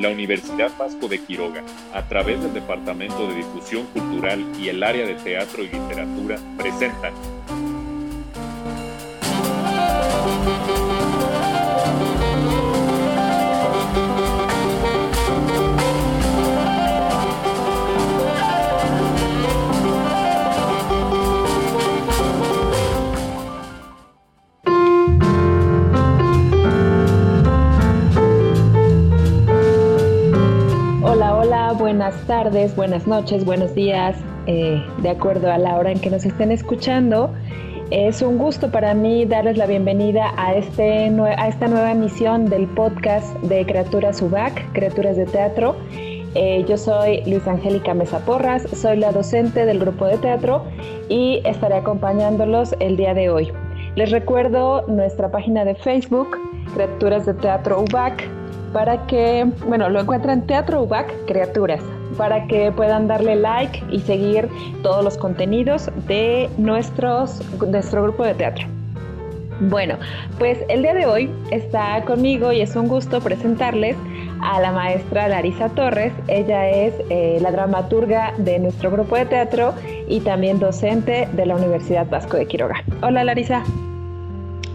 [0.00, 5.06] la Universidad Vasco de Quiroga, a través del Departamento de Difusión Cultural y el área
[5.06, 7.12] de Teatro y Literatura, presentan
[32.26, 36.50] tardes, buenas noches, buenos días, eh, de acuerdo a la hora en que nos estén
[36.50, 37.30] escuchando.
[37.90, 42.66] Es un gusto para mí darles la bienvenida a, este, a esta nueva emisión del
[42.68, 45.76] podcast de Criaturas UBAC, Criaturas de Teatro.
[46.34, 50.64] Eh, yo soy Luis Angélica Mesa Porras, soy la docente del grupo de teatro
[51.08, 53.52] y estaré acompañándolos el día de hoy.
[53.96, 56.36] Les recuerdo nuestra página de Facebook,
[56.74, 58.28] Criaturas de Teatro UBAC,
[58.74, 61.80] para que, bueno, lo encuentran Teatro UBAC Criaturas,
[62.18, 64.48] para que puedan darle like y seguir
[64.82, 68.66] todos los contenidos de nuestros, nuestro grupo de teatro.
[69.60, 69.96] Bueno,
[70.40, 73.96] pues el día de hoy está conmigo y es un gusto presentarles
[74.42, 76.12] a la maestra Larisa Torres.
[76.26, 79.72] Ella es eh, la dramaturga de nuestro grupo de teatro
[80.08, 82.82] y también docente de la Universidad Vasco de Quiroga.
[83.02, 83.62] Hola Larisa.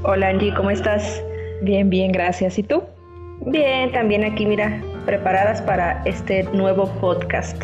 [0.03, 1.21] Hola Angie, ¿cómo estás?
[1.61, 2.57] Bien, bien, gracias.
[2.57, 2.83] ¿Y tú?
[3.45, 7.63] Bien, también aquí, mira, preparadas para este nuevo podcast.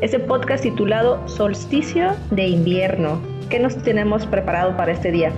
[0.00, 3.20] Este podcast titulado Solsticio de invierno.
[3.50, 5.30] ¿Qué nos tenemos preparado para este día?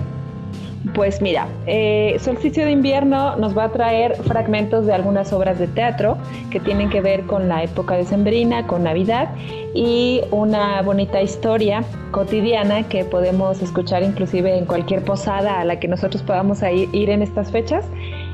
[0.95, 5.67] Pues mira, eh, Solsticio de invierno nos va a traer fragmentos de algunas obras de
[5.67, 6.17] teatro
[6.49, 9.27] que tienen que ver con la época de Sembrina, con Navidad
[9.73, 15.89] y una bonita historia cotidiana que podemos escuchar inclusive en cualquier posada a la que
[15.89, 17.85] nosotros podamos ir en estas fechas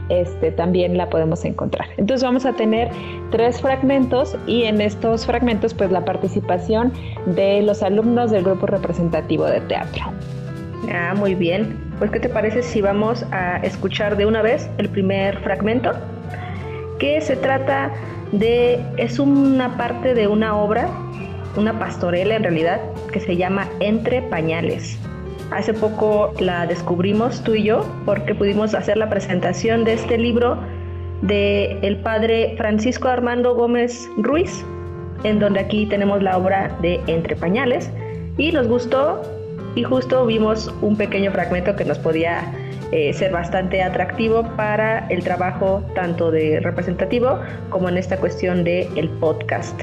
[0.09, 1.87] este, también la podemos encontrar.
[1.97, 2.89] Entonces vamos a tener
[3.31, 6.91] tres fragmentos y en estos fragmentos pues la participación
[7.25, 10.03] de los alumnos del grupo representativo de teatro.
[10.91, 11.77] Ah, muy bien.
[11.99, 15.91] Pues ¿qué te parece si vamos a escuchar de una vez el primer fragmento?
[16.99, 17.91] Que se trata
[18.31, 20.89] de, es una parte de una obra,
[21.55, 24.99] una pastorela en realidad, que se llama Entre Pañales.
[25.53, 30.57] Hace poco la descubrimos tú y yo porque pudimos hacer la presentación de este libro
[31.21, 34.65] de el padre Francisco Armando Gómez Ruiz,
[35.23, 37.91] en donde aquí tenemos la obra de Entre Pañales
[38.35, 39.21] y nos gustó
[39.75, 42.51] y justo vimos un pequeño fragmento que nos podía
[42.91, 47.39] eh, ser bastante atractivo para el trabajo tanto de representativo
[47.69, 49.79] como en esta cuestión de el podcast.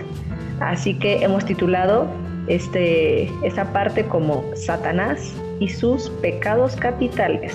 [0.58, 2.08] Así que hemos titulado
[2.48, 7.54] este, esa parte como Satanás y sus pecados capitales.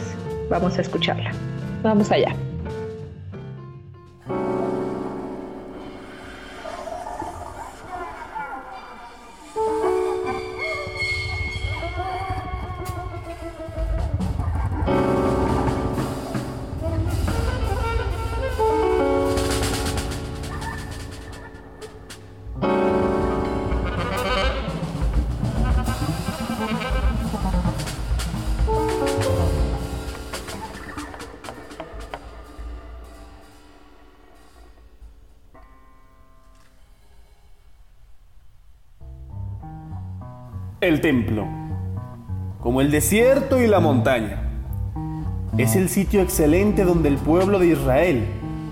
[0.49, 1.31] Vamos a escucharla.
[1.83, 2.35] Vamos allá.
[40.85, 41.47] El templo,
[42.61, 44.39] como el desierto y la montaña,
[45.57, 48.23] es el sitio excelente donde el pueblo de Israel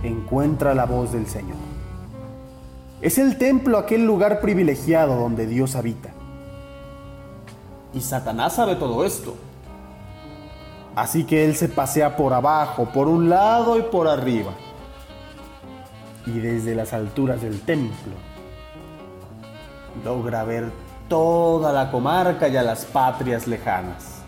[0.04, 1.58] encuentra la voz del Señor.
[3.02, 6.12] Es el templo aquel lugar privilegiado donde Dios habita.
[7.96, 9.36] Y Satanás sabe todo esto.
[10.96, 14.52] Así que él se pasea por abajo, por un lado y por arriba.
[16.28, 18.14] Y desde las alturas del templo
[20.06, 24.22] logra ver toda la comarca y a las patrias lejanas.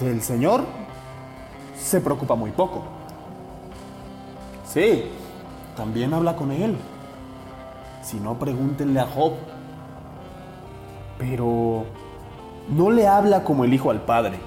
[0.00, 0.64] Del Señor
[1.76, 2.84] se preocupa muy poco.
[4.66, 5.04] Sí,
[5.76, 6.76] también habla con él.
[8.02, 9.32] Si no, pregúntenle a Job.
[11.18, 11.84] Pero
[12.68, 14.38] no le habla como el hijo al padre,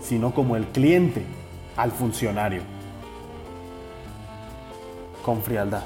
[0.00, 1.24] sino como el cliente
[1.76, 2.62] al funcionario.
[5.24, 5.82] Con frialdad.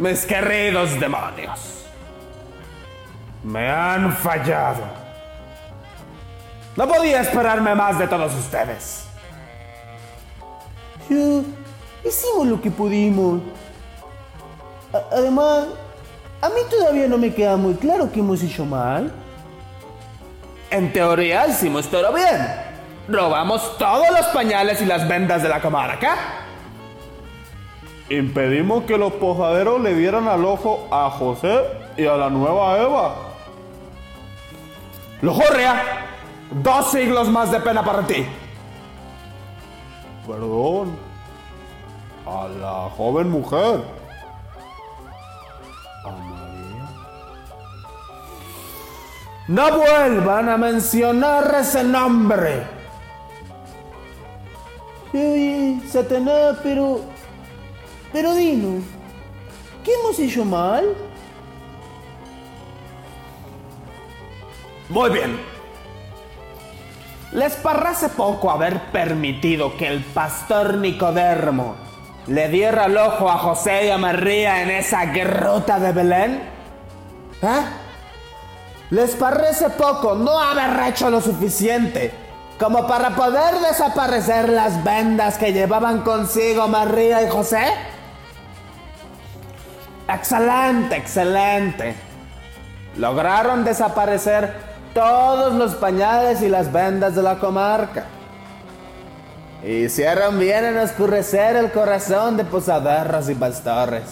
[0.00, 1.84] Mis queridos demonios,
[3.44, 4.80] me han fallado.
[6.74, 9.04] No podía esperarme más de todos ustedes.
[12.02, 13.42] hicimos lo que pudimos.
[15.12, 15.66] además,
[16.40, 19.12] a mí todavía no me queda muy claro qué hemos hecho mal.
[20.70, 22.38] En teoría hicimos todo bien.
[23.06, 26.39] Robamos todos los pañales y las vendas de la comarca.
[28.10, 31.62] Impedimos que los pojaderos le dieran al ojo a José
[31.96, 33.14] y a la nueva Eva.
[35.22, 35.82] Lojorria,
[36.50, 38.26] dos siglos más de pena para ti.
[40.26, 40.96] Perdón.
[42.26, 43.80] A la joven mujer.
[46.04, 46.88] A María.
[49.46, 52.80] No vuelvan a mencionar ese nombre.
[55.88, 57.19] Satanás, pero...
[58.12, 58.82] Pero dinos,
[59.84, 60.96] ¿qué hemos hecho mal?
[64.88, 65.40] Muy bien.
[67.32, 71.76] Les parece poco haber permitido que el pastor Nicodermo
[72.26, 76.42] le diera el ojo a José y a María en esa gruta de Belén?
[77.42, 77.62] ¿Eh?
[78.90, 82.12] ¿Les parece poco no haber hecho lo suficiente
[82.58, 87.62] como para poder desaparecer las vendas que llevaban consigo María y José?
[90.12, 91.94] Excelente, excelente.
[92.96, 94.52] Lograron desaparecer
[94.92, 98.06] todos los pañales y las vendas de la comarca.
[99.64, 104.04] Hicieron bien en oscurecer el corazón de posaderos y pastores.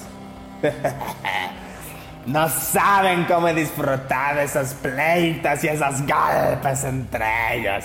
[2.26, 7.84] no saben cómo disfrutar de esas pleitas y esas golpes entre ellos.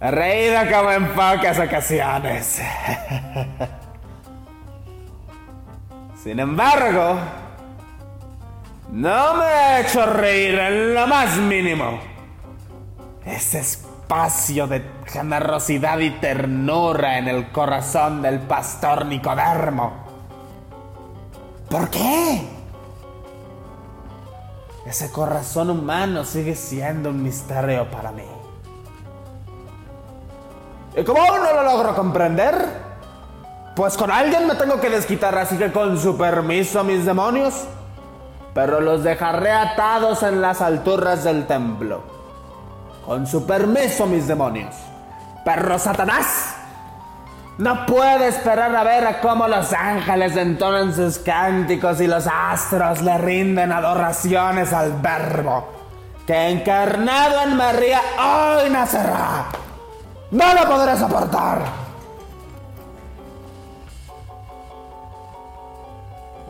[0.00, 2.60] He reído como en pocas ocasiones.
[6.24, 7.18] Sin embargo,
[8.90, 12.00] no me ha hecho reír en lo más mínimo.
[13.26, 19.92] Ese espacio de generosidad y ternura en el corazón del pastor Nicodermo.
[21.68, 22.40] ¿Por qué?
[24.86, 28.24] Ese corazón humano sigue siendo un misterio para mí.
[30.96, 32.93] ¿Y cómo no lo logro comprender?
[33.74, 37.64] Pues con alguien me tengo que desquitar, así que con su permiso, mis demonios.
[38.54, 42.02] Pero los dejaré atados en las alturas del templo.
[43.04, 44.74] Con su permiso, mis demonios.
[45.44, 46.54] Perro Satanás.
[47.58, 53.16] No puede esperar a ver cómo los ángeles entonan sus cánticos y los astros le
[53.18, 55.74] rinden adoraciones al verbo
[56.26, 59.46] que encarnado en María hoy nacerá.
[60.30, 61.83] No lo podré soportar.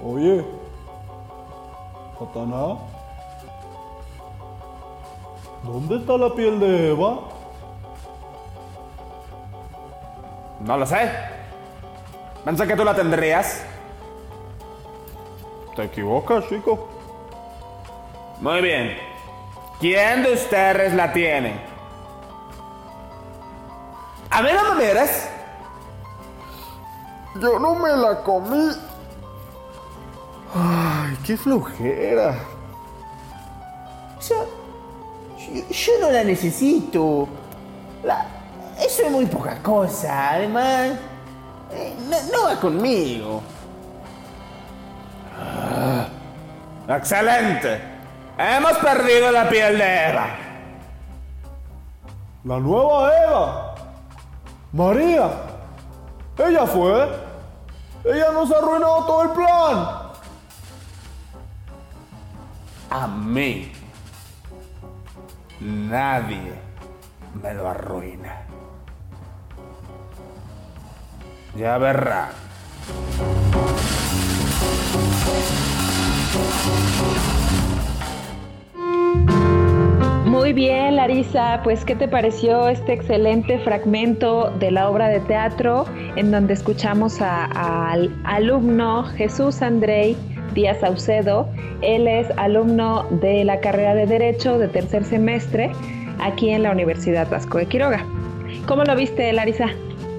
[0.07, 0.45] Oye,
[2.19, 2.77] Satanás,
[5.63, 7.21] ¿dónde está la piel de Eva?
[10.61, 11.11] No lo sé.
[12.45, 13.65] Pensé que tú la tendrías.
[15.75, 16.87] Te equivocas, chico.
[18.41, 18.99] Muy bien.
[19.81, 21.59] ¿Quién de ustedes la tiene?
[24.31, 24.85] A ver, no me.
[27.41, 28.94] Yo no me la comí.
[31.25, 32.35] Qué flojera.
[34.29, 34.47] Yo,
[35.71, 37.27] yo, no la necesito.
[38.79, 40.33] eso es muy poca cosa.
[40.33, 40.91] Además,
[41.73, 41.95] eh,
[42.31, 43.43] no, va conmigo.
[45.41, 46.09] Ah,
[46.91, 47.81] excelente.
[48.37, 50.27] Hemos perdido la piel de Eva.
[52.45, 53.75] La nueva Eva.
[54.73, 55.31] María.
[56.37, 57.09] Ella fue.
[58.05, 60.04] Ella nos arruinó todo el plan
[62.95, 63.73] a mí.
[65.61, 66.53] Nadie
[67.43, 68.47] me lo arruina.
[71.57, 72.31] Ya verá.
[80.25, 85.87] Muy bien, Larisa, pues ¿qué te pareció este excelente fragmento de la obra de teatro
[86.15, 90.17] en donde escuchamos al alumno Jesús Andrei
[90.55, 91.49] Díaz Saucedo.
[91.83, 95.73] Él es alumno de la carrera de Derecho de tercer semestre
[96.21, 98.05] aquí en la Universidad Vasco de Quiroga.
[98.67, 99.69] ¿Cómo lo viste, Larisa?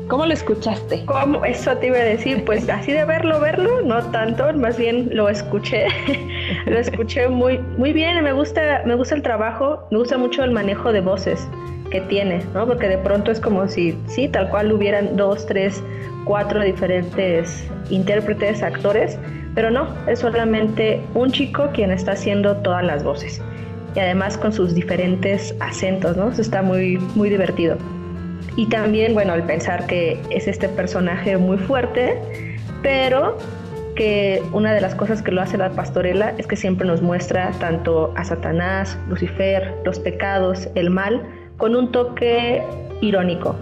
[0.07, 1.03] ¿Cómo lo escuchaste?
[1.05, 1.43] ¿Cómo?
[1.45, 5.29] Eso te iba a decir, pues así de verlo, verlo, no tanto, más bien lo
[5.29, 5.87] escuché,
[6.67, 10.51] lo escuché muy, muy bien, me gusta, me gusta el trabajo, me gusta mucho el
[10.51, 11.47] manejo de voces
[11.89, 12.67] que tiene, ¿no?
[12.67, 15.83] Porque de pronto es como si, sí, tal cual hubieran dos, tres,
[16.25, 19.17] cuatro diferentes intérpretes, actores,
[19.55, 23.41] pero no, es solamente un chico quien está haciendo todas las voces.
[23.95, 26.29] Y además con sus diferentes acentos, ¿no?
[26.29, 27.77] Eso está muy, muy divertido.
[28.57, 32.21] Y también, bueno, al pensar que es este personaje muy fuerte,
[32.83, 33.37] pero
[33.95, 37.51] que una de las cosas que lo hace la pastorela es que siempre nos muestra
[37.59, 41.23] tanto a Satanás, Lucifer, los pecados, el mal,
[41.57, 42.61] con un toque
[42.99, 43.55] irónico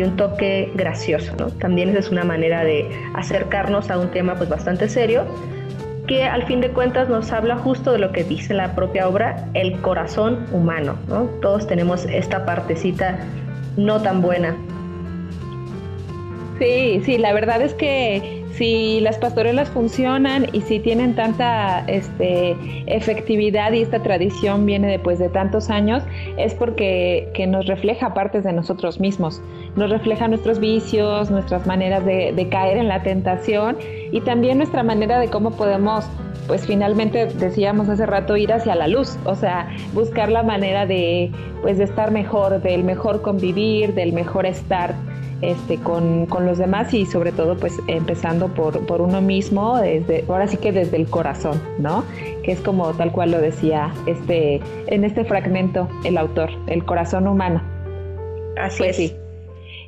[0.00, 1.34] y un toque gracioso.
[1.38, 1.46] ¿no?
[1.46, 5.24] También esa es una manera de acercarnos a un tema pues bastante serio
[6.06, 9.44] que al fin de cuentas nos habla justo de lo que dice la propia obra,
[9.54, 10.96] el corazón humano.
[11.08, 11.24] ¿no?
[11.40, 13.18] Todos tenemos esta partecita
[13.76, 14.56] no tan buena.
[16.58, 22.54] Sí, sí, la verdad es que si las pastorelas funcionan y si tienen tanta este,
[22.84, 26.02] efectividad y esta tradición viene después de tantos años,
[26.36, 29.40] es porque que nos refleja partes de nosotros mismos,
[29.76, 33.78] nos refleja nuestros vicios, nuestras maneras de, de caer en la tentación
[34.12, 36.04] y también nuestra manera de cómo podemos
[36.46, 41.30] pues finalmente decíamos hace rato ir hacia la luz, o sea, buscar la manera de
[41.62, 44.94] pues de estar mejor, del mejor convivir, del mejor estar
[45.42, 50.46] este, con, los demás y sobre todo pues empezando por, por, uno mismo, desde, ahora
[50.46, 52.04] sí que desde el corazón, ¿no?
[52.42, 57.26] Que es como tal cual lo decía este, en este fragmento el autor, el corazón
[57.26, 57.62] humano.
[58.56, 59.10] Así pues es.
[59.10, 59.19] Sí.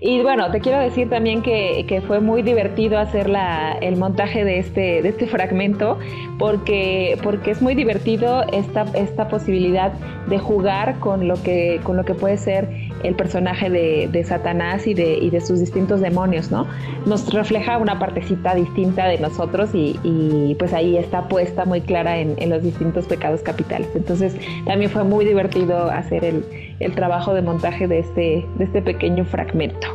[0.05, 4.45] Y bueno, te quiero decir también que, que fue muy divertido hacer la, el montaje
[4.45, 5.97] de este, de este fragmento
[6.41, 9.93] porque, porque es muy divertido esta, esta posibilidad
[10.27, 12.69] de jugar con lo que, con lo que puede ser
[13.05, 16.67] el personaje de, Satanás y de, y de, sus distintos demonios, ¿no?
[17.07, 22.19] Nos refleja una partecita distinta de nosotros y, y pues ahí está puesta muy clara
[22.19, 23.89] en, los distintos pecados capitales.
[23.95, 26.45] Entonces también fue muy divertido hacer el,
[26.83, 29.87] el trabajo de montaje de este, de este pequeño fragmento.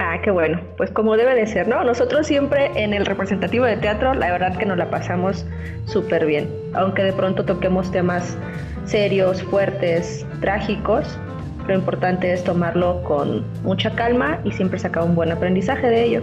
[0.00, 0.60] Ah, qué bueno.
[0.76, 1.82] Pues como debe de ser, ¿no?
[1.82, 5.44] Nosotros siempre en el representativo de teatro, la verdad que nos la pasamos
[5.86, 6.48] súper bien.
[6.74, 8.36] Aunque de pronto toquemos temas
[8.84, 11.18] serios, fuertes, trágicos,
[11.66, 16.22] lo importante es tomarlo con mucha calma y siempre sacar un buen aprendizaje de ello.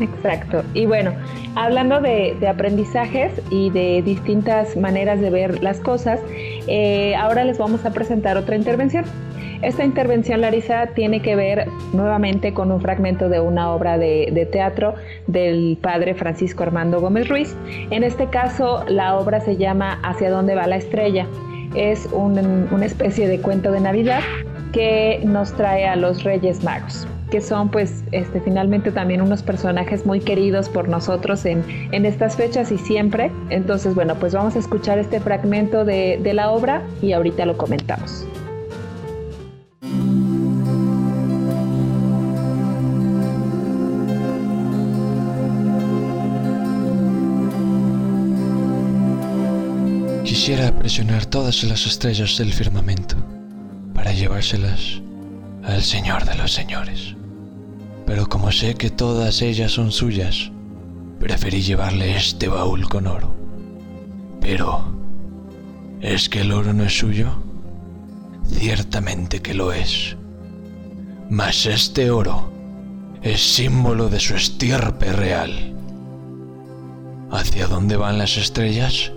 [0.00, 0.62] Exacto.
[0.74, 1.12] Y bueno,
[1.56, 6.20] hablando de, aprendizajes y de distintas maneras de ver las cosas,
[6.68, 9.04] eh, ahora les vamos a presentar otra intervención.
[9.60, 14.94] Esta intervención, Larisa, tiene que ver nuevamente con un fragmento de una obra de, teatro
[15.26, 17.56] del padre Francisco Armando Gómez Ruiz.
[17.90, 21.26] En este caso, la obra se llama Hacia dónde va la estrella.
[21.74, 24.20] Es una especie de cuento de Navidad
[24.72, 30.06] que nos trae a los Reyes Magos que son pues este, finalmente también unos personajes
[30.06, 31.62] muy queridos por nosotros en,
[31.92, 33.30] en, estas fechas y siempre.
[33.50, 37.58] Entonces, bueno, pues vamos a escuchar este fragmento de, de la obra y ahorita lo
[37.58, 38.26] comentamos.
[50.48, 53.16] Quisiera presionar todas las estrellas del firmamento
[53.92, 55.02] para llevárselas
[55.62, 57.14] al Señor de los Señores.
[58.06, 60.50] Pero como sé que todas ellas son suyas,
[61.20, 63.34] preferí llevarle este baúl con oro.
[64.40, 64.90] Pero,
[66.00, 67.28] ¿es que el oro no es suyo?
[68.50, 70.16] Ciertamente que lo es.
[71.28, 72.50] Mas este oro
[73.20, 75.74] es símbolo de su estirpe real.
[77.30, 79.12] ¿Hacia dónde van las estrellas?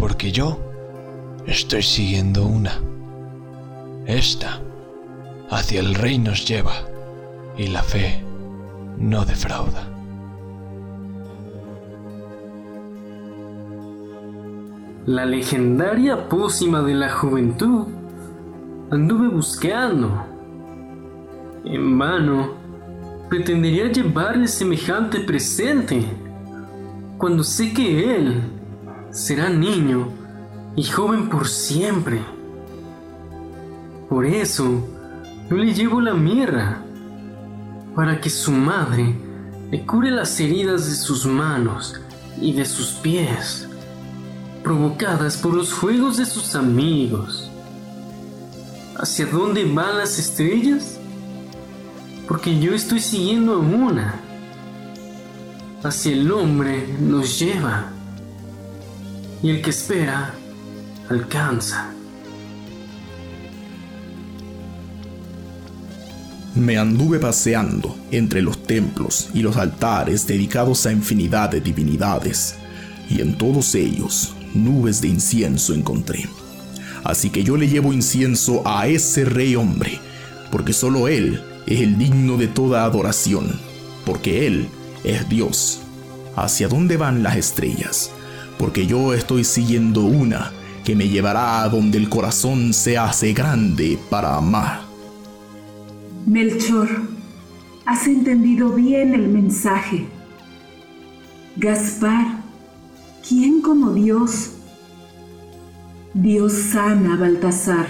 [0.00, 0.58] Porque yo
[1.46, 2.80] estoy siguiendo una.
[4.06, 4.62] Esta
[5.50, 6.72] hacia el rey nos lleva
[7.58, 8.24] y la fe
[8.96, 9.86] no defrauda.
[15.04, 17.86] La legendaria pócima de la juventud
[18.90, 20.24] anduve buscando.
[21.62, 22.54] En vano
[23.28, 26.02] pretendería llevarle semejante presente
[27.18, 28.59] cuando sé que él
[29.10, 30.08] será niño
[30.76, 32.20] y joven por siempre.
[34.08, 34.86] Por eso,
[35.48, 36.82] yo le llevo la mirra,
[37.94, 39.14] para que su madre
[39.70, 42.00] le cure las heridas de sus manos
[42.40, 43.68] y de sus pies,
[44.62, 47.50] provocadas por los juegos de sus amigos.
[48.96, 50.98] ¿Hacia dónde van las estrellas?
[52.28, 54.14] Porque yo estoy siguiendo a una.
[55.82, 57.92] Hacia el hombre nos lleva,
[59.42, 60.34] y el que espera
[61.08, 61.92] alcanza.
[66.54, 72.56] Me anduve paseando entre los templos y los altares dedicados a infinidad de divinidades,
[73.08, 76.28] y en todos ellos nubes de incienso encontré.
[77.04, 80.00] Así que yo le llevo incienso a ese rey hombre,
[80.50, 83.58] porque solo Él es el digno de toda adoración,
[84.04, 84.68] porque Él
[85.04, 85.80] es Dios.
[86.36, 88.10] ¿Hacia dónde van las estrellas?
[88.60, 90.52] Porque yo estoy siguiendo una
[90.84, 94.82] que me llevará a donde el corazón se hace grande para amar.
[96.26, 96.86] Melchor,
[97.86, 100.04] has entendido bien el mensaje.
[101.56, 102.42] Gaspar,
[103.26, 104.50] ¿quién como Dios?
[106.12, 107.86] Dios sana, Baltasar.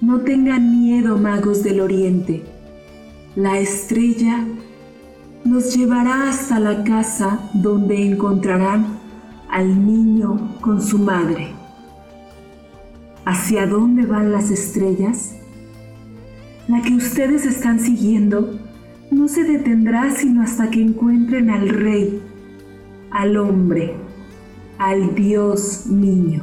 [0.00, 2.42] No tengan miedo, magos del oriente.
[3.36, 4.46] La estrella
[5.44, 8.86] los llevará hasta la casa donde encontrarán
[9.50, 11.48] al niño con su madre.
[13.26, 15.36] ¿Hacia dónde van las estrellas?
[16.66, 18.58] La que ustedes están siguiendo
[19.10, 22.22] no se detendrá sino hasta que encuentren al rey,
[23.10, 23.94] al hombre,
[24.78, 26.42] al Dios niño.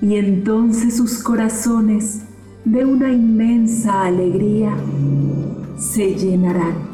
[0.00, 2.22] Y entonces sus corazones
[2.64, 4.74] de una inmensa alegría
[5.76, 6.93] se llenarán.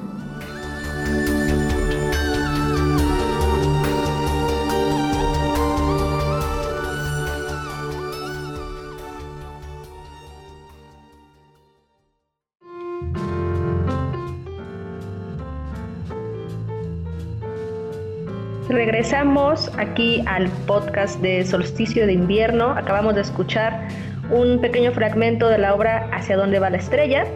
[18.80, 22.70] Regresamos aquí al podcast de Solsticio de Invierno.
[22.70, 23.86] Acabamos de escuchar
[24.30, 27.26] un pequeño fragmento de la obra Hacia dónde va la estrella,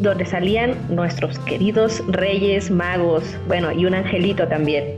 [0.00, 4.96] donde salían nuestros queridos reyes magos, bueno, y un angelito también.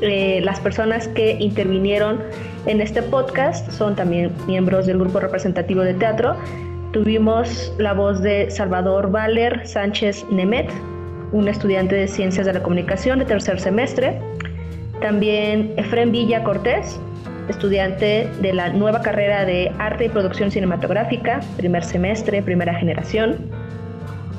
[0.00, 2.18] Eh, las personas que intervinieron
[2.64, 6.36] en este podcast son también miembros del grupo representativo de teatro.
[6.94, 10.70] Tuvimos la voz de Salvador Valer Sánchez Nemet,
[11.32, 14.18] un estudiante de Ciencias de la Comunicación de tercer semestre.
[15.02, 17.00] También Efren Villa Cortés,
[17.48, 23.36] estudiante de la nueva carrera de Arte y Producción Cinematográfica, primer semestre, primera generación.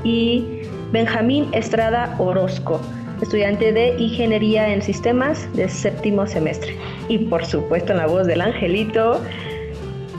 [0.06, 0.62] Y
[0.94, 2.80] Benjamín Estrada Orozco,
[3.22, 6.78] estudiante de Ingeniería en Sistemas de séptimo semestre.
[7.10, 9.20] Y por supuesto en la voz del angelito,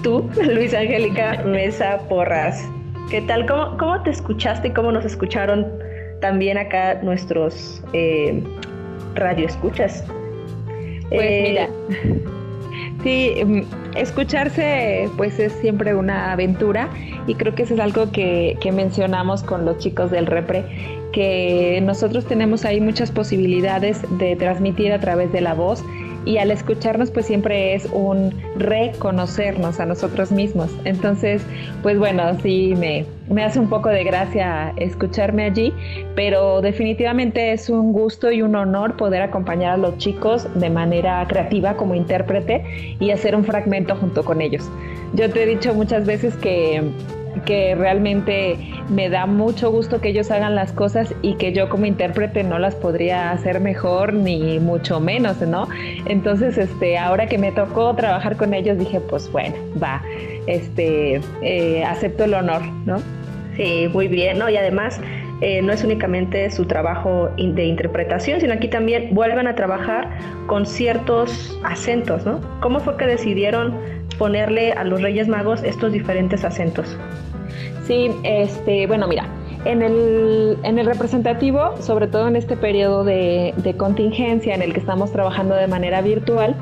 [0.03, 2.63] tú, Luis Angélica Mesa Porras.
[3.11, 3.47] ¿Qué tal?
[3.47, 5.67] ¿Cómo, cómo te escuchaste y cómo nos escucharon
[6.21, 8.43] también acá nuestros eh,
[9.15, 10.05] radioescuchas?
[11.15, 11.69] Pues eh, mira,
[13.03, 16.89] sí, mm, escucharse pues es siempre una aventura
[17.27, 20.65] y creo que eso es algo que, que mencionamos con los chicos del Repre,
[21.13, 25.85] que nosotros tenemos ahí muchas posibilidades de transmitir a través de la voz
[26.25, 30.71] y al escucharnos pues siempre es un reconocernos a nosotros mismos.
[30.85, 31.43] Entonces,
[31.83, 35.73] pues bueno, sí me, me hace un poco de gracia escucharme allí,
[36.15, 41.27] pero definitivamente es un gusto y un honor poder acompañar a los chicos de manera
[41.29, 44.71] creativa como intérprete y hacer un fragmento junto con ellos.
[45.15, 46.83] Yo te he dicho muchas veces que
[47.45, 51.87] que realmente me da mucho gusto que ellos hagan las cosas y que yo como
[51.87, 55.69] intérprete no las podría hacer mejor ni mucho menos, ¿no?
[56.07, 60.03] Entonces, este, ahora que me tocó trabajar con ellos, dije, pues bueno, va,
[60.47, 62.99] este, eh, acepto el honor, ¿no?
[63.57, 64.49] Sí, muy bien, ¿no?
[64.49, 65.01] Y además,
[65.41, 70.09] eh, no es únicamente su trabajo de interpretación, sino aquí también vuelven a trabajar
[70.47, 72.41] con ciertos acentos, ¿no?
[72.61, 73.75] ¿Cómo fue que decidieron
[74.19, 76.97] ponerle a los Reyes Magos estos diferentes acentos?
[77.87, 79.29] Sí, este, bueno, mira,
[79.65, 84.81] en el, en el representativo, sobre todo en este periodo de, contingencia en el que
[84.81, 86.55] estamos trabajando de manera virtual,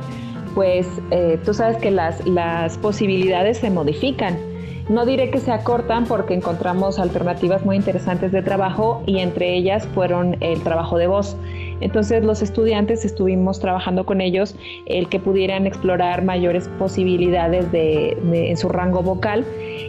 [0.54, 4.36] pues eh, tú sabes que las, las posibilidades se modifican.
[4.88, 9.86] No diré que se acortan porque encontramos alternativas muy interesantes de trabajo y entre ellas
[9.94, 11.36] fueron el trabajo de voz.
[11.80, 14.54] Entonces los estudiantes estuvimos trabajando con ellos
[14.86, 19.44] el que pudieran explorar mayores posibilidades de, en su rango vocal.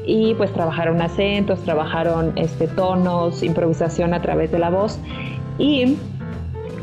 [0.06, 5.00] Y pues trabajaron acentos, trabajaron este, tonos, improvisación a través de la voz.
[5.58, 5.98] Y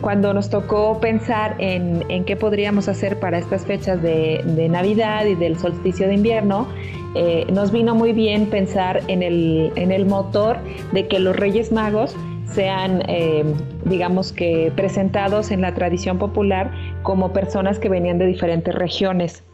[0.01, 5.59] cuando nos tocó pensar en, qué podríamos hacer para estas fechas de, Navidad y del
[5.59, 6.69] solsticio de invierno,
[7.15, 10.59] eh, nos vino muy bien pensar en el, motor
[10.93, 13.45] de que los Reyes Magos sean, eh,
[13.85, 16.71] digamos que, presentados en la tradición popular
[17.03, 19.45] como personas que venían de diferentes regiones.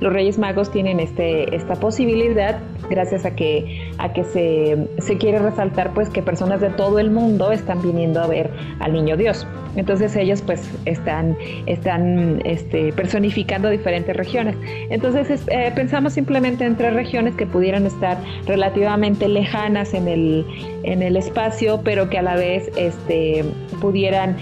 [0.00, 5.38] Los Reyes Magos tienen este, esta posibilidad gracias a que, a que se, se, quiere
[5.38, 9.46] resaltar pues que personas de todo el mundo están viniendo a ver al Niño Dios.
[9.76, 14.56] Entonces ellos pues están, están este, personificando diferentes regiones.
[14.90, 20.46] Entonces eh, pensamos simplemente en tres regiones que pudieran estar relativamente lejanas en el,
[20.82, 23.44] en el espacio, pero que a la vez este,
[23.80, 24.36] pudieran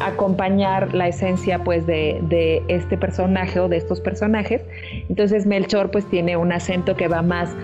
[0.00, 4.62] acompañar la esencia pues de, este personaje o de estos personajes.
[5.08, 7.54] Entonces Melchor pues tiene un acento que va más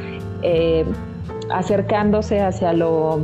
[0.42, 0.84] eh,
[1.50, 3.20] acercándose hacia lo,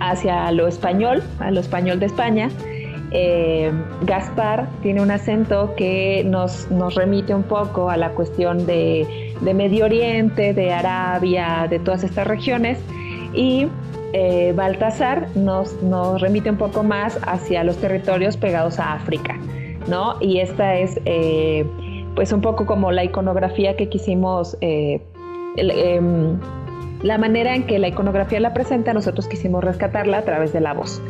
[0.00, 2.50] hacia lo español, a lo español de España.
[3.14, 3.70] Eh,
[4.02, 9.54] Gaspar tiene un acento que nos, nos, remite un poco a la cuestión de, de,
[9.54, 12.78] Medio Oriente, de Arabia, de todas estas regiones.
[13.34, 13.68] Y
[14.12, 19.38] eh, Baltasar nos, nos remite un poco más hacia los territorios pegados a África,
[19.88, 20.16] ¿no?
[20.20, 21.64] Y esta es eh,
[22.14, 25.00] pues un poco como la iconografía que quisimos, eh,
[25.56, 26.38] em,
[27.02, 30.74] la manera en que la iconografía la presenta, nosotros quisimos rescatarla a través de la
[30.74, 31.02] voz.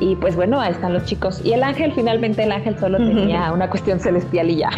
[0.00, 1.42] Y pues bueno, ahí están los chicos.
[1.44, 4.70] Y el ángel, finalmente el ángel solo tenía una cuestión celestial y ya.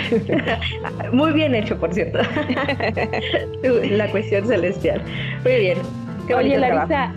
[1.13, 2.19] Muy bien hecho, por cierto.
[3.63, 5.01] la cuestión celestial.
[5.45, 5.79] Muy bien.
[6.27, 7.13] Qué Oye, Larisa,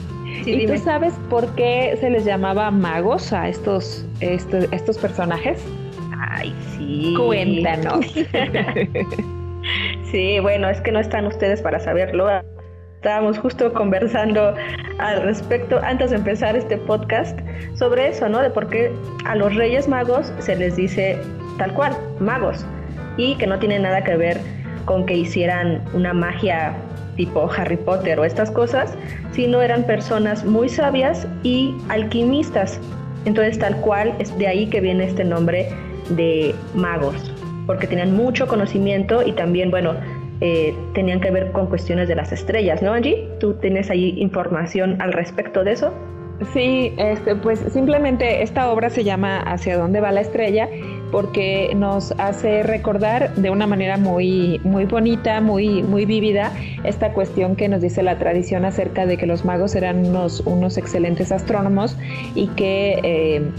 [0.46, 5.64] ¿y tú sabes por qué se les llamaba magos a estos, estos, estos personajes?
[6.30, 7.14] Ay, sí.
[7.18, 8.06] Cuéntanos.
[10.12, 12.28] sí, bueno, es que no están ustedes para saberlo.
[12.96, 14.56] Estábamos justo conversando
[14.98, 17.40] al respecto antes de empezar este podcast
[17.76, 18.40] sobre eso, ¿no?
[18.40, 18.92] De por qué
[19.26, 21.20] a los Reyes Magos se les dice
[21.58, 22.66] tal cual, magos,
[23.18, 24.40] y que no tiene nada que ver
[24.86, 26.76] con que hicieran una magia
[27.16, 28.94] tipo Harry Potter o estas cosas,
[29.32, 32.80] sino eran personas muy sabias y alquimistas.
[33.26, 35.68] Entonces tal cual es de ahí que viene este nombre
[36.10, 37.34] de magos,
[37.66, 39.96] porque tenían mucho conocimiento y también, bueno,
[40.42, 43.28] eh, tenían que ver con cuestiones de las estrellas, ¿no, Angie?
[43.40, 45.94] ¿Tú tienes ahí información al respecto de eso?
[46.54, 50.68] Sí, este, pues simplemente esta obra se llama Hacia dónde va la estrella
[51.16, 56.52] porque nos hace recordar de una manera muy, muy bonita, muy, muy vívida,
[56.84, 60.78] esta cuestión que nos dice la tradición acerca de que los magos eran unos, unos
[60.78, 61.96] excelentes astrónomos
[62.36, 63.50] y que eh,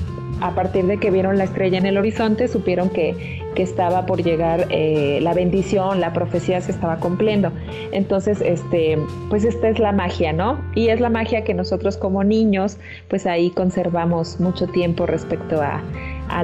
[0.46, 4.66] a partir de que vieron la estrella en el horizonte, supieron que, estaba por llegar
[4.68, 7.52] eh, la bendición, la profecía se estaba cumpliendo.
[7.90, 8.98] Entonces, este,
[9.30, 10.60] pues esta es la magia, ¿no?
[10.74, 12.76] Y es la magia que nosotros como niños,
[13.08, 15.82] pues ahí conservamos mucho tiempo respecto a,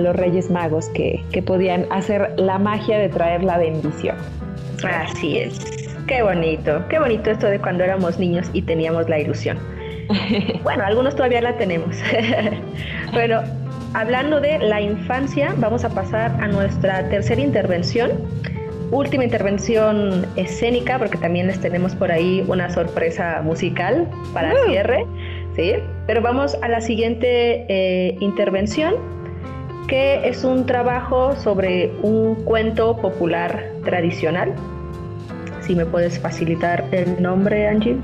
[0.00, 4.16] los Reyes Magos que, que podían hacer la magia de traer la bendición.
[4.82, 5.58] Así es.
[6.06, 9.58] Qué bonito, qué bonito esto de cuando éramos niños y teníamos la ilusión.
[10.62, 11.96] Bueno, algunos todavía la tenemos.
[13.12, 13.42] bueno,
[13.94, 18.10] hablando de la infancia, vamos a pasar a nuestra tercera intervención.
[18.90, 25.06] Última intervención escénica, porque también les tenemos por ahí una sorpresa musical para cierre.
[25.56, 25.74] ¿sí?
[26.06, 28.94] Pero vamos a la siguiente eh, intervención,
[29.88, 34.54] que es un trabajo sobre un cuento popular tradicional.
[35.60, 37.96] Si me puedes facilitar el nombre, Angie.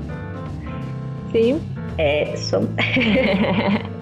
[1.31, 1.55] Sí.
[1.97, 2.67] Eso.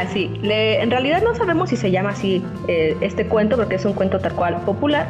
[0.00, 3.94] Así, en realidad no sabemos si se llama así eh, este cuento porque es un
[3.94, 5.06] cuento tal cual popular,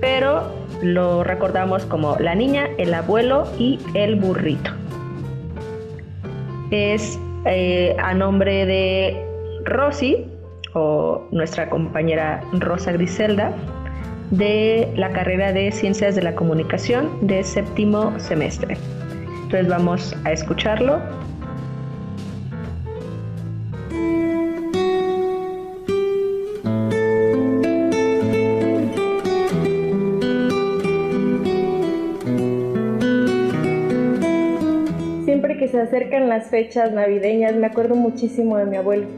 [0.00, 4.70] pero lo recordamos como La niña, el abuelo y el burrito.
[6.70, 9.24] Es eh, a nombre de
[9.64, 10.26] Rosy,
[10.74, 13.52] o nuestra compañera Rosa Griselda,
[14.30, 18.76] de la carrera de Ciencias de la Comunicación de séptimo semestre.
[19.42, 21.00] Entonces vamos a escucharlo
[35.90, 39.08] acercan las fechas navideñas, me acuerdo muchísimo de mi abuelo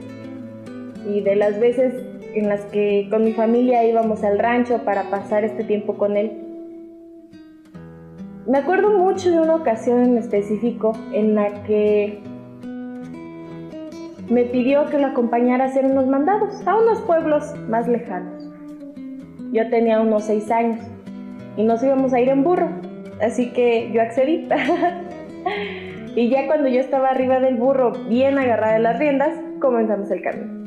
[1.06, 1.92] y de las veces
[2.34, 6.32] en las que con mi familia íbamos al rancho para pasar este tiempo con él.
[8.46, 12.20] Me acuerdo mucho de una ocasión en específico en la que
[14.30, 18.48] me pidió que lo acompañara a hacer unos mandados a unos pueblos más lejanos.
[19.52, 20.80] Yo tenía unos seis años
[21.58, 22.70] y nos íbamos a ir en burro,
[23.20, 24.48] así que yo accedí.
[26.14, 30.20] Y ya cuando yo estaba arriba del burro, bien agarrada de las riendas, comenzamos el
[30.20, 30.62] camino.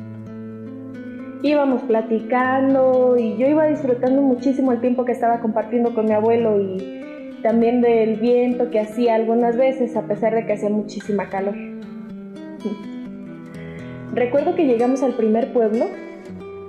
[1.43, 6.59] Íbamos platicando y yo iba disfrutando muchísimo el tiempo que estaba compartiendo con mi abuelo
[6.59, 11.53] y también del viento que hacía algunas veces a pesar de que hacía muchísima calor.
[14.15, 15.85] Recuerdo que llegamos al primer pueblo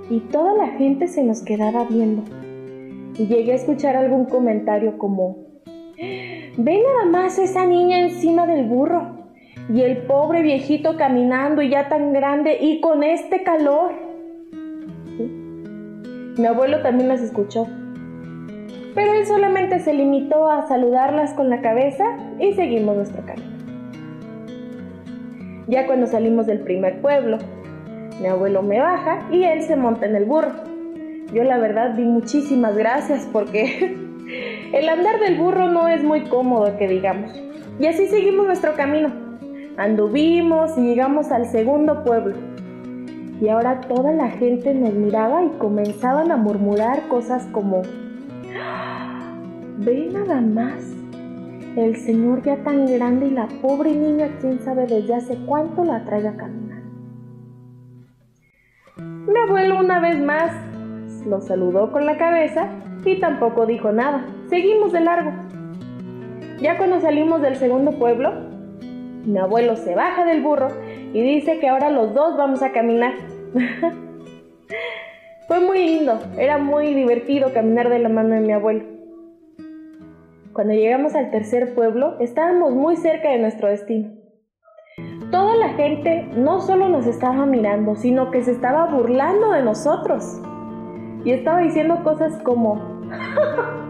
[0.09, 2.21] y toda la gente se nos quedaba viendo.
[3.17, 5.46] Y llegué a escuchar algún comentario como,
[5.99, 9.17] Ve nada más esa niña encima del burro
[9.73, 13.93] y el pobre viejito caminando y ya tan grande y con este calor.
[16.37, 17.67] Mi abuelo también las escuchó,
[18.93, 22.05] pero él solamente se limitó a saludarlas con la cabeza
[22.39, 23.57] y seguimos nuestro camino.
[25.67, 27.39] Ya cuando salimos del primer pueblo,
[28.21, 30.51] mi abuelo me baja y él se monta en el burro.
[31.33, 33.97] Yo la verdad di muchísimas gracias porque
[34.73, 37.31] El andar del burro no es muy cómodo, que digamos.
[37.79, 39.09] Y así seguimos nuestro camino.
[39.77, 42.35] Anduvimos y llegamos al segundo pueblo.
[43.39, 47.83] Y ahora toda la gente nos miraba y comenzaban a murmurar cosas como,
[49.77, 50.83] ve nada más,
[51.75, 56.03] el señor ya tan grande y la pobre niña, quién sabe desde hace cuánto la
[56.03, 56.81] trae a caminar.
[58.97, 60.51] Mi abuelo una vez más
[61.27, 62.69] lo saludó con la cabeza
[63.05, 64.25] y tampoco dijo nada.
[64.49, 65.31] Seguimos de largo.
[66.61, 68.31] Ya cuando salimos del segundo pueblo,
[69.25, 70.69] mi abuelo se baja del burro
[71.13, 73.13] y dice que ahora los dos vamos a caminar.
[75.47, 78.83] Fue muy lindo, era muy divertido caminar de la mano de mi abuelo.
[80.53, 84.11] Cuando llegamos al tercer pueblo, estábamos muy cerca de nuestro destino.
[85.29, 90.41] Toda la gente no solo nos estaba mirando, sino que se estaba burlando de nosotros.
[91.25, 92.81] Y estaba diciendo cosas como,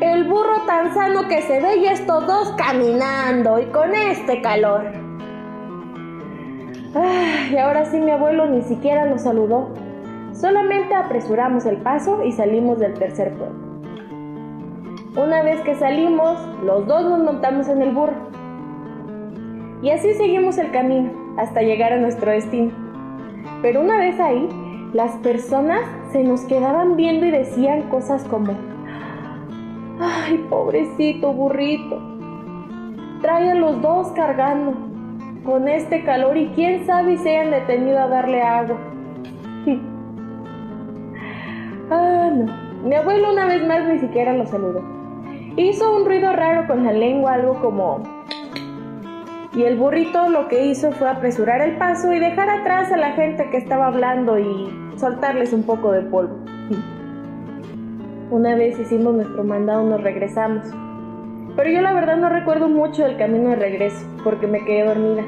[0.00, 4.84] el burro tan sano que se ve y estos dos caminando y con este calor.
[7.50, 9.70] y ahora sí mi abuelo ni siquiera nos saludó.
[10.32, 13.64] Solamente apresuramos el paso y salimos del tercer pueblo.
[15.16, 18.16] Una vez que salimos, los dos nos montamos en el burro.
[19.80, 22.72] Y así seguimos el camino hasta llegar a nuestro destino.
[23.62, 24.48] Pero una vez ahí,
[24.92, 25.80] las personas
[26.10, 28.54] se nos quedaban viendo y decían cosas como,
[30.00, 32.00] ay, pobrecito burrito,
[33.20, 34.74] trae a los dos cargando
[35.44, 38.78] con este calor y quién sabe si hayan detenido a darle agua.
[41.90, 42.64] ah, no.
[42.84, 44.82] Mi abuelo una vez más ni siquiera lo saludó.
[45.56, 48.02] Hizo un ruido raro con la lengua, algo como...
[49.54, 53.12] Y el burrito lo que hizo fue apresurar el paso y dejar atrás a la
[53.12, 56.36] gente que estaba hablando y soltarles un poco de polvo.
[58.30, 60.66] Una vez hicimos nuestro mandado, nos regresamos.
[61.56, 65.22] Pero yo la verdad no recuerdo mucho del camino de regreso, porque me quedé dormida.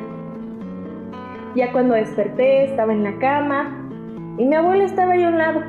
[1.54, 3.88] Ya cuando desperté estaba en la cama
[4.38, 5.60] y mi abuelo estaba ahí a un lado.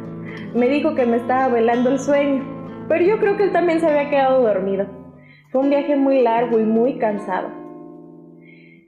[0.54, 3.86] me dijo que me estaba velando el sueño pero yo creo que él también se
[3.86, 4.86] había quedado dormido.
[5.50, 7.50] Fue un viaje muy largo y muy cansado.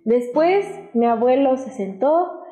[0.05, 2.43] Después mi abuelo se sentó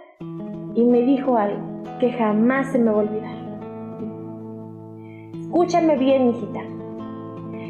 [0.75, 3.38] y me dijo algo que jamás se me va a olvidar.
[5.49, 6.61] Escúchame bien, hijita.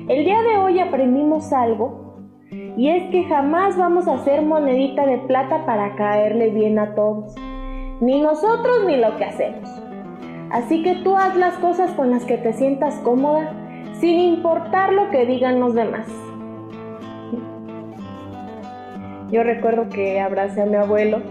[0.08, 2.16] El día de hoy aprendimos algo
[2.50, 7.36] y es que jamás vamos a hacer monedita de plata para caerle bien a todos.
[8.00, 9.70] Ni nosotros ni lo que hacemos.
[10.50, 13.52] Así que tú haz las cosas con las que te sientas cómoda
[14.00, 16.08] sin importar lo que digan los demás.
[19.30, 21.22] Yo recuerdo que abracé a mi abuelo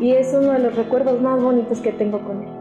[0.00, 2.58] y, es uno de los recuerdos más bonitos que tengo con él.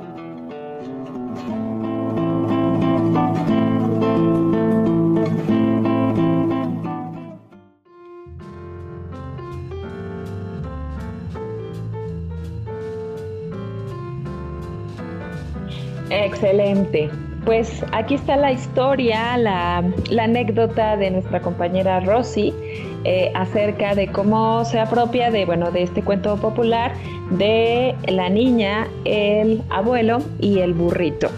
[16.10, 17.10] Excelente.
[17.46, 19.78] Pues aquí está la historia, la,
[20.22, 22.54] anécdota de nuestra compañera Rosy
[23.04, 26.94] eh, acerca de cómo se apropia de, bueno, de este cuento popular
[27.32, 31.30] de la niña, el abuelo y el burrito.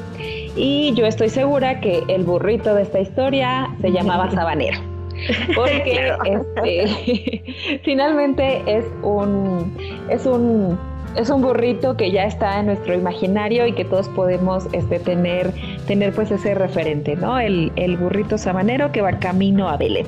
[0.56, 4.80] Y yo estoy segura que el burrito de esta historia se llamaba Sabanero.
[5.56, 9.76] Porque este, finalmente es un,
[10.10, 10.78] es un
[11.16, 15.52] es un burrito que ya está en nuestro imaginario y que todos podemos este, tener,
[15.88, 17.40] tener pues ese referente, ¿no?
[17.40, 20.06] El, burrito sabanero que va camino a Belén.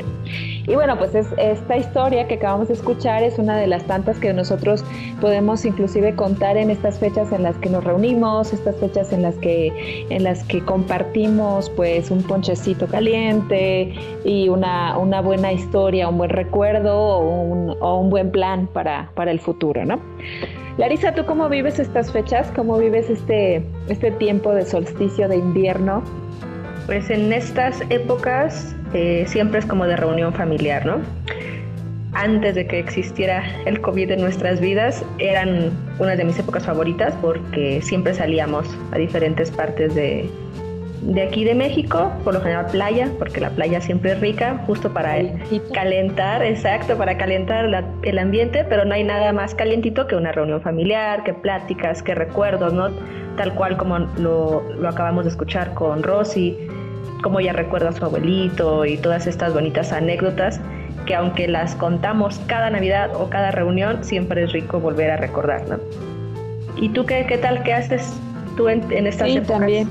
[0.68, 4.20] Y bueno, pues es, esta historia que acabamos de escuchar es una de las tantas
[4.20, 4.84] que nosotros
[5.20, 9.36] podemos inclusive contar en estas fechas en las que nos reunimos, estas fechas en las
[9.36, 13.94] que, en las que compartimos pues un ponchecito caliente
[14.24, 19.40] y una, una buena historia, un buen recuerdo o un, buen plan para, para el
[19.40, 20.00] futuro, ¿no?
[20.78, 22.52] Larisa, ¿tú cómo vives estas fechas?
[22.56, 26.04] ¿Cómo vives este, este tiempo de solsticio de invierno?
[26.86, 30.98] Pues en estas épocas eh, siempre es como de reunión familiar, ¿no?
[32.14, 37.14] Antes de que existiera el COVID en nuestras vidas, eran una de mis épocas favoritas
[37.22, 40.30] porque siempre salíamos a diferentes partes de,
[41.02, 44.94] de aquí de México, por lo general playa, porque la playa siempre es rica, justo
[44.94, 45.16] para
[45.74, 47.66] calentar, exacto, para calentar
[48.04, 52.14] el ambiente, pero no hay nada más calientito que una reunión familiar, que pláticas, que
[52.14, 52.90] recuerdos, ¿no?
[53.36, 56.56] Tal cual como lo, lo acabamos de escuchar con Rosy,
[57.24, 60.62] como ella recuerda a su abuelito y todas estas bonitas anécdotas
[61.08, 65.68] que aunque las contamos cada Navidad o cada reunión, siempre es rico volver a recordar,
[65.68, 65.80] ¿no?
[66.78, 67.64] ¿Y tú qué, qué tal?
[67.64, 68.14] ¿Qué haces
[68.56, 69.90] tú en, en estas sí, también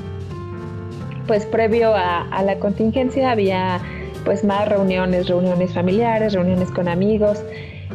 [1.30, 3.80] pues previo a, la contingencia había
[4.24, 7.40] pues más reuniones, reuniones familiares, reuniones con amigos.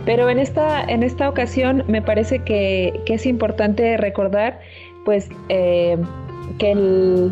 [0.05, 4.61] Pero en esta, en esta ocasión me parece que, es importante recordar
[5.03, 5.97] pues eh,
[6.57, 6.73] que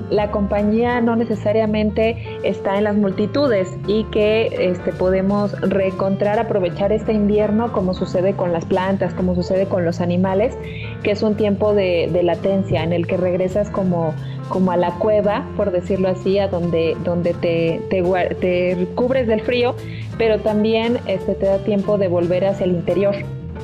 [0.09, 7.13] la compañía no necesariamente está en las multitudes y que este, podemos reencontrar, aprovechar este
[7.13, 10.57] invierno como sucede con las plantas, como sucede con los animales,
[11.03, 14.13] que es un tiempo de, latencia en el que regresas como,
[14.49, 19.75] como a la cueva, por decirlo así, a donde, donde te, te, cubres del frío,
[20.17, 23.15] pero también este, te da tiempo de volver hacia el interior,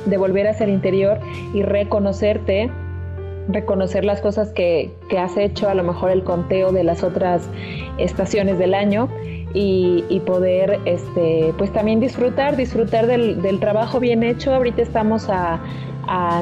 [0.06, 1.20] de volver hacia el interior
[1.54, 2.70] y reconocerte
[3.48, 7.48] reconocer las cosas que, has hecho, a lo mejor el conteo de las otras
[7.98, 9.08] estaciones del año
[9.52, 14.54] y, poder este, pues también disfrutar, disfrutar del, trabajo bien hecho.
[14.54, 15.60] Ahorita estamos a,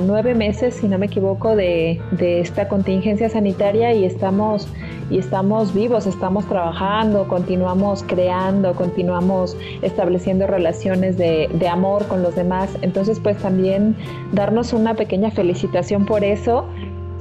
[0.03, 4.69] nueve meses, si no me equivoco, de, esta contingencia sanitaria y estamos,
[5.11, 12.35] y estamos vivos, estamos trabajando, continuamos creando, continuamos estableciendo relaciones de, de amor con los
[12.35, 12.71] demás.
[12.83, 13.97] Entonces, pues también
[14.33, 16.67] darnos una pequeña felicitación por eso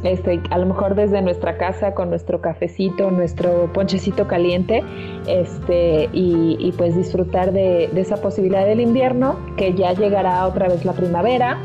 [0.03, 4.83] este, a lo mejor desde nuestra casa con nuestro cafecito, nuestro ponchecito caliente,
[5.27, 10.93] este, y, pues disfrutar de, esa posibilidad del invierno, que ya llegará otra vez la
[10.93, 11.59] primavera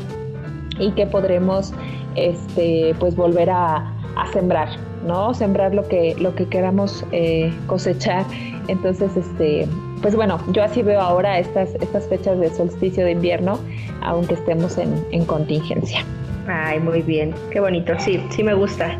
[0.79, 1.73] y que podremos
[2.15, 3.89] este, pues volver a,
[4.31, 4.69] sembrar,
[5.05, 5.33] ¿no?
[5.33, 8.25] Sembrar lo que, lo que queramos eh, cosechar.
[8.67, 9.67] Entonces, este,
[10.01, 13.59] pues bueno, yo así veo ahora estas, estas fechas de solsticio de invierno,
[14.01, 16.05] aunque estemos en contingencia.
[16.47, 18.97] Ay, muy bien, qué bonito, sí, sí me gusta.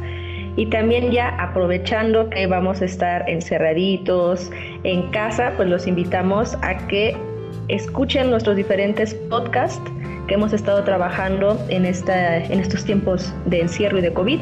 [0.56, 4.52] Y también ya aprovechando que vamos a estar encerraditos
[4.84, 7.18] en casa, pues los invitamos a que
[7.68, 9.82] escuchen nuestros diferentes podcasts
[10.28, 14.40] que hemos estado trabajando en, esta, en estos tiempos de encierro y de COVID.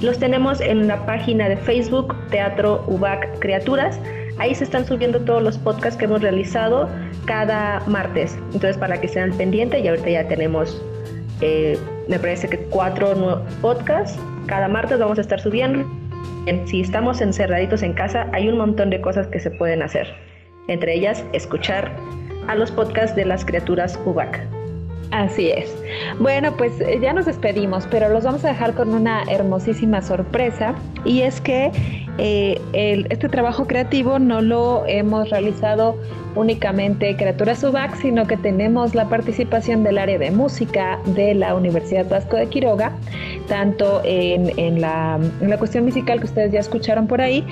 [0.00, 4.00] Los tenemos en la página de Facebook Teatro UBAC Criaturas.
[4.38, 6.88] Ahí se están subiendo todos los podcasts que hemos realizado
[7.26, 8.36] cada martes.
[8.52, 10.82] Entonces, para que estén al pendiente, y ahorita ya tenemos
[11.40, 11.78] eh,
[12.08, 14.18] me parece que cuatro podcasts.
[14.46, 15.88] Cada martes vamos a estar subiendo.
[16.66, 20.08] Si estamos encerraditos en casa, hay un montón de cosas que se pueden hacer.
[20.68, 21.92] Entre ellas, escuchar
[22.50, 24.44] a los podcasts de las criaturas UBAC.
[25.12, 25.72] Así es.
[26.18, 30.74] Bueno, pues eh, ya nos despedimos, pero los vamos a dejar con una hermosísima sorpresa
[31.04, 31.72] y es que
[32.18, 32.60] eh,
[33.08, 35.96] este trabajo creativo no lo hemos realizado
[36.34, 42.08] únicamente Criaturas Subac, sino que tenemos la participación del área de música de la Universidad
[42.08, 42.92] Vasco de Quiroga,
[43.48, 45.18] tanto en, la,
[45.58, 47.44] cuestión musical que ustedes ya escucharon por ahí,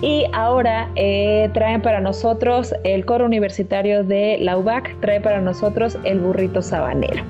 [0.00, 5.98] y ahora eh, traen para nosotros el coro universitario de la UBAC, trae para nosotros
[6.04, 7.22] el burrito sabanero.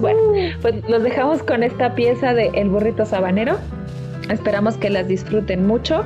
[0.00, 0.20] Bueno,
[0.60, 3.58] pues los dejamos con esta pieza de El burrito sabanero.
[4.28, 6.04] Esperamos que las disfruten mucho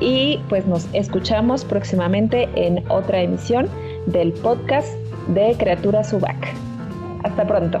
[0.00, 3.68] y pues nos escuchamos próximamente en otra emisión
[4.06, 4.88] del podcast
[5.28, 6.52] de Criaturas UBAC.
[7.22, 7.80] Hasta pronto.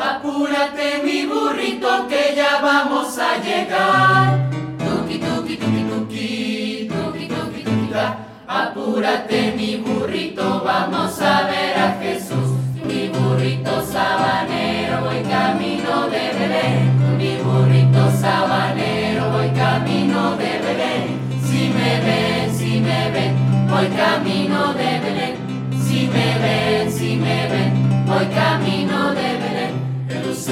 [0.00, 4.48] Apúrate mi burrito que ya vamos a llegar.
[4.78, 7.94] Tuki tuki tuki tuki, tuki tuki tuki
[8.48, 12.48] Apúrate mi burrito, vamos a ver a Jesús.
[12.82, 17.18] Mi burrito sabanero, voy camino de Belén.
[17.18, 21.20] Mi burrito sabanero, voy camino de Belén.
[21.44, 25.36] Si me ven, si me ven, voy camino de Belén.
[25.86, 28.69] Si me ven, si me ven, voy camino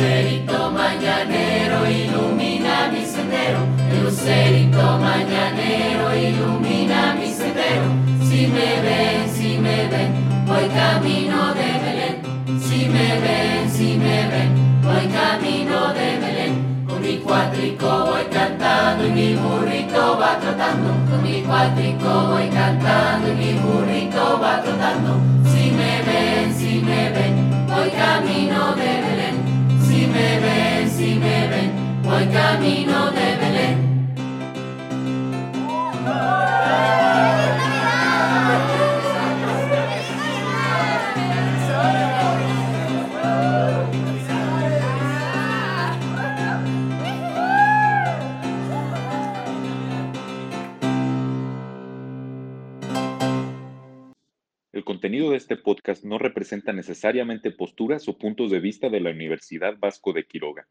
[0.09, 7.85] lucerito mañanero ilumina mi sendero, el lucerito mañanero ilumina mi sendero.
[8.23, 10.11] Si me ven, si me ven,
[10.47, 12.17] voy camino de Belén.
[12.59, 14.51] Si me ven, si me ven,
[14.83, 16.87] voy camino de Belén.
[16.89, 20.89] Con mi cuatrico voy cantando y mi burrito va trotando.
[21.11, 25.21] Con mi cuatrico voy cantando y mi burrito va trotando.
[25.53, 29.28] Si me ven, si me ven, voy camino de Belén.
[54.79, 59.11] El contenido de este podcast no representa necesariamente posturas o puntos de vista de la
[59.11, 60.69] Universidad Vasco de Quiroga.